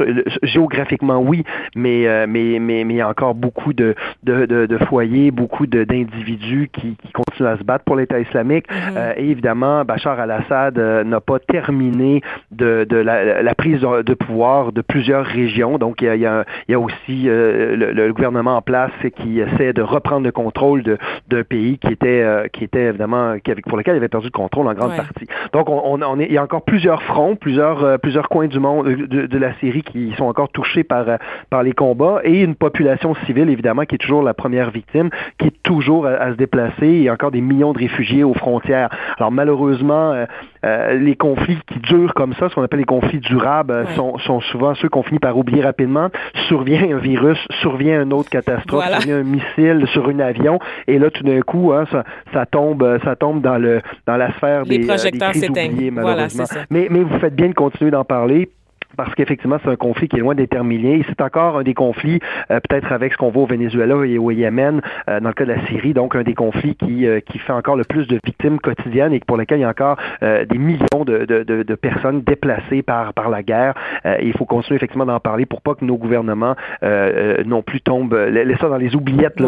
Géographiquement, 0.42 1.18
oui, 1.18 1.44
mais 1.76 2.26
mais 2.26 2.58
mais 2.58 2.82
mais 2.84 2.94
il 2.94 2.96
y 2.96 3.00
a 3.00 3.08
encore 3.08 3.36
beaucoup 3.36 3.72
de 3.72 3.94
de, 4.24 4.44
de, 4.46 4.66
de 4.66 4.78
foyers, 4.86 5.30
beaucoup 5.30 5.68
d'individus 5.68 6.68
qui, 6.72 6.96
qui 6.96 7.12
continuent 7.12 7.48
à 7.48 7.58
se 7.58 7.64
battre 7.64 7.84
pour 7.84 7.94
l'État 7.94 8.18
islamique. 8.18 8.66
Mm-hmm. 8.68 9.14
et 9.18 9.30
évidemment, 9.30 9.84
Bachar 9.84 10.18
al-Assad 10.18 10.78
n'a 10.78 11.20
pas 11.20 11.38
terminé 11.38 12.22
de, 12.50 12.84
de 12.88 12.96
la, 12.96 13.42
la 13.42 13.51
la 13.52 13.54
prise 13.54 13.80
de 13.80 14.14
pouvoir 14.14 14.72
de 14.72 14.80
plusieurs 14.80 15.26
régions. 15.26 15.76
Donc, 15.76 16.00
il 16.00 16.06
y 16.06 16.08
a, 16.08 16.14
il 16.16 16.72
y 16.72 16.74
a, 16.74 16.80
aussi 16.80 17.28
euh, 17.28 17.76
le, 17.76 18.12
gouvernement 18.12 18.56
en 18.56 18.62
place 18.62 18.92
qui 19.16 19.40
essaie 19.40 19.74
de 19.74 19.82
reprendre 19.82 20.24
le 20.24 20.32
contrôle 20.32 20.82
d'un 21.28 21.42
pays 21.42 21.78
qui 21.78 21.88
était, 21.88 22.22
euh, 22.22 22.48
qui 22.48 22.64
était 22.64 22.84
évidemment, 22.84 23.36
qui 23.44 23.52
pour 23.62 23.76
lequel 23.76 23.94
il 23.94 23.98
avait 23.98 24.08
perdu 24.08 24.28
le 24.28 24.32
contrôle 24.32 24.66
en 24.68 24.72
grande 24.72 24.96
partie. 24.96 25.26
Donc, 25.52 25.68
on, 25.68 26.00
on, 26.02 26.18
est, 26.18 26.26
il 26.26 26.32
y 26.32 26.38
a 26.38 26.42
encore 26.42 26.62
plusieurs 26.62 27.02
fronts, 27.02 27.36
plusieurs, 27.36 27.84
euh, 27.84 27.98
plusieurs 27.98 28.30
coins 28.30 28.46
du 28.46 28.58
monde, 28.58 28.86
de, 28.86 29.26
de, 29.26 29.38
la 29.38 29.52
Syrie 29.58 29.82
qui 29.82 30.14
sont 30.16 30.24
encore 30.24 30.48
touchés 30.48 30.82
par, 30.82 31.04
par 31.50 31.62
les 31.62 31.72
combats 31.72 32.20
et 32.24 32.42
une 32.42 32.54
population 32.54 33.14
civile, 33.26 33.50
évidemment, 33.50 33.84
qui 33.84 33.96
est 33.96 33.98
toujours 33.98 34.22
la 34.22 34.34
première 34.34 34.70
victime, 34.70 35.10
qui 35.38 35.48
est 35.48 35.62
toujours 35.62 36.06
à, 36.06 36.30
se 36.30 36.36
déplacer. 36.36 36.88
Il 36.88 37.02
y 37.02 37.08
a 37.10 37.12
encore 37.12 37.32
des 37.32 37.42
millions 37.42 37.72
de 37.72 37.78
réfugiés 37.78 38.24
aux 38.24 38.34
frontières. 38.34 38.88
Alors, 39.18 39.30
malheureusement, 39.30 40.14
les 40.62 41.16
conflits 41.16 41.58
qui 41.66 41.80
durent 41.80 42.14
comme 42.14 42.32
ça, 42.34 42.48
ce 42.48 42.54
qu'on 42.54 42.62
appelle 42.62 42.80
les 42.80 42.86
conflits 42.86 43.20
durables, 43.42 43.72
euh, 43.72 43.86
sont, 43.94 44.18
sont, 44.18 44.40
souvent 44.40 44.74
ceux 44.74 44.88
qu'on 44.88 45.02
finit 45.02 45.18
par 45.18 45.36
oublier 45.36 45.62
rapidement. 45.62 46.08
Survient 46.48 46.82
un 46.82 46.98
virus, 46.98 47.38
survient 47.60 48.02
une 48.02 48.12
autre 48.12 48.30
catastrophe, 48.30 48.84
survient 48.84 49.18
un 49.18 49.22
missile 49.22 49.86
sur 49.92 50.08
un 50.08 50.20
avion, 50.20 50.58
et 50.86 50.98
là 50.98 51.10
tout 51.10 51.24
d'un 51.24 51.40
coup, 51.40 51.72
hein, 51.72 51.84
ça, 51.90 52.04
ça, 52.32 52.46
tombe, 52.46 52.98
ça 53.04 53.16
tombe 53.16 53.40
dans 53.42 53.58
le 53.58 53.80
dans 54.06 54.16
la 54.16 54.32
sphère 54.34 54.64
des, 54.64 54.88
euh, 54.88 54.96
des 55.10 55.18
crises 55.18 55.48
oubliées, 55.48 55.90
malheureusement. 55.90 56.44
mais, 56.70 56.88
mais 56.90 57.02
vous 57.02 57.18
faites 57.18 57.34
bien 57.34 57.48
de 57.48 57.54
continuer 57.54 57.90
d'en 57.90 58.04
parler 58.04 58.50
parce 58.96 59.14
qu'effectivement, 59.14 59.58
c'est 59.62 59.70
un 59.70 59.76
conflit 59.76 60.08
qui 60.08 60.16
est 60.16 60.20
loin 60.20 60.34
d'être 60.34 60.50
terminé. 60.50 61.04
C'est 61.08 61.20
encore 61.20 61.58
un 61.58 61.62
des 61.62 61.74
conflits, 61.74 62.20
euh, 62.50 62.60
peut-être 62.68 62.92
avec 62.92 63.12
ce 63.12 63.18
qu'on 63.18 63.30
voit 63.30 63.44
au 63.44 63.46
Venezuela 63.46 64.04
et 64.04 64.18
au 64.18 64.30
Yémen, 64.30 64.80
euh, 65.08 65.20
dans 65.20 65.28
le 65.28 65.34
cas 65.34 65.44
de 65.44 65.52
la 65.52 65.66
Syrie, 65.66 65.94
donc 65.94 66.14
un 66.14 66.22
des 66.22 66.34
conflits 66.34 66.76
qui, 66.76 67.06
euh, 67.06 67.20
qui 67.20 67.38
fait 67.38 67.52
encore 67.52 67.76
le 67.76 67.84
plus 67.84 68.06
de 68.06 68.18
victimes 68.24 68.58
quotidiennes 68.58 69.12
et 69.12 69.20
pour 69.20 69.36
lesquels 69.36 69.58
il 69.58 69.62
y 69.62 69.64
a 69.64 69.68
encore 69.68 69.96
des 70.22 70.58
millions 70.58 71.04
de, 71.04 71.24
de, 71.24 71.42
de, 71.42 71.62
de, 71.62 71.74
personnes 71.74 72.22
déplacées 72.22 72.82
par, 72.82 73.12
par 73.14 73.28
la 73.28 73.42
guerre. 73.42 73.74
il 74.22 74.32
faut 74.32 74.44
continuer 74.44 74.76
effectivement 74.76 75.06
d'en 75.06 75.20
parler 75.20 75.46
pour 75.46 75.60
pas 75.62 75.74
que 75.74 75.84
nos 75.84 75.96
gouvernements 75.96 76.54
non 76.82 77.62
plus 77.62 77.80
tombent, 77.80 78.14
laissent 78.14 78.58
ça 78.58 78.68
dans 78.68 78.76
les 78.76 78.94
oubliettes 78.94 79.38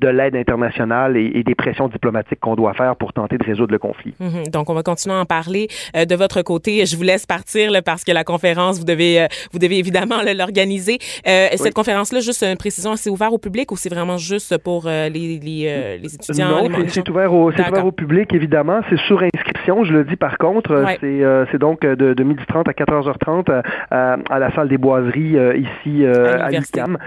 de, 0.00 0.08
l'aide 0.08 0.36
internationale 0.36 1.16
et, 1.16 1.42
des 1.42 1.54
pressions 1.54 1.88
diplomatiques 1.88 2.40
qu'on 2.40 2.54
doit 2.54 2.74
faire 2.74 2.96
pour 2.96 3.12
tenter 3.12 3.38
de 3.38 3.44
résoudre 3.44 3.72
le 3.72 3.78
conflit. 3.78 4.14
Mm-hmm. 4.20 4.50
Donc, 4.50 4.70
on 4.70 4.74
va 4.74 4.82
continuer 4.82 5.14
à 5.14 5.20
en 5.20 5.24
parler. 5.24 5.68
de 5.94 6.14
votre 6.14 6.42
côté, 6.42 6.86
je 6.86 6.96
vous 6.96 7.02
laisse 7.02 7.26
partir 7.26 7.70
là, 7.70 7.82
parce 7.82 8.04
que 8.04 8.12
la 8.12 8.24
conférence, 8.24 8.78
vous 8.78 8.84
devez, 8.94 9.22
euh, 9.22 9.26
vous 9.52 9.58
devez 9.58 9.78
évidemment 9.78 10.22
l'organiser. 10.22 10.98
Euh, 11.26 11.48
cette 11.56 11.74
conférence-là, 11.74 12.20
juste 12.20 12.42
une 12.42 12.56
précision, 12.56 12.96
c'est 12.96 13.10
ouvert 13.10 13.32
au 13.32 13.38
public 13.38 13.70
ou 13.72 13.76
c'est 13.76 13.88
vraiment 13.88 14.16
juste 14.16 14.56
pour 14.58 14.86
euh, 14.86 15.08
les, 15.08 15.38
les, 15.38 15.98
les, 16.00 16.14
étudiants? 16.14 16.68
Non, 16.68 16.86
c'est 16.88 17.08
ouvert, 17.08 17.32
au, 17.32 17.50
ouvert 17.50 17.86
au 17.86 17.92
public, 17.92 18.32
évidemment. 18.32 18.80
C'est 18.90 18.98
sur 19.06 19.22
je 19.66 19.92
le 19.92 20.04
dis 20.04 20.16
par 20.16 20.38
contre, 20.38 20.84
c'est 21.00 21.58
donc 21.58 21.80
de, 21.80 21.94
de 21.94 22.24
12h30 22.24 22.68
à 22.68 22.72
14h30 22.72 23.62
à 23.90 24.38
la 24.38 24.54
salle 24.54 24.68
des 24.68 24.78
boiseries 24.78 25.36
ici 25.56 26.06
à, 26.06 26.50
l'UQAM. 26.50 26.98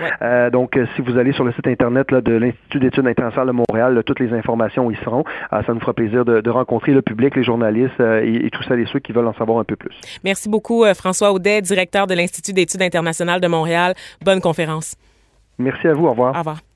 donc, 0.52 0.80
si 0.96 1.02
vous 1.02 1.18
allez 1.18 1.34
sur 1.34 1.44
le 1.44 1.52
site 1.54 1.68
Internet 1.68 2.12
là, 2.12 2.22
de 2.22 2.34
l'Institut 2.34 2.80
d'études 2.80 3.08
internationales 3.08 3.48
de 3.48 3.64
Montréal, 3.70 4.02
toutes 4.06 4.20
les 4.20 4.34
informations 4.34 4.90
y 4.92 4.96
seront. 4.98 5.24
ça 5.52 5.74
nous 5.74 5.80
fera 5.80 5.94
plaisir 5.94 6.26
de, 6.26 6.50
rencontrer 6.50 6.94
le 6.94 7.02
public, 7.02 7.36
les 7.36 7.44
journalistes 7.44 8.00
et, 8.00 8.46
et 8.46 8.50
tous 8.50 8.64
celles 8.64 8.80
et 8.80 8.88
ceux 8.92 9.00
qui 9.00 9.12
veulent 9.12 9.28
en 9.28 9.34
savoir 9.34 9.60
un 9.60 9.64
peu 9.64 9.76
plus. 9.76 9.96
Merci 10.24 10.50
beaucoup, 10.50 10.86
François 10.96 11.32
Audet, 11.32 11.62
directeur 11.62 12.08
de 12.08 12.14
l'Institut 12.14 12.54
d'études 12.54 12.82
internationales 12.82 13.42
de 13.42 13.48
Montréal. 13.48 13.94
Bonne 14.24 14.42
conférence. 14.42 14.96
Merci 15.58 15.88
à 15.88 15.94
vous. 15.94 16.06
Au 16.06 16.12
revoir. 16.12 16.36
Au 16.36 16.40
revoir. 16.40 16.67